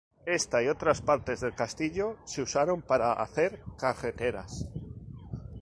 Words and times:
Esta 0.25 0.63
y 0.63 0.67
otras 0.67 0.99
partes 1.03 1.41
del 1.41 1.53
castillo 1.53 2.17
se 2.25 2.41
usaron 2.41 2.81
para 2.81 3.13
hacer 3.13 3.61
carreteras. 3.77 4.67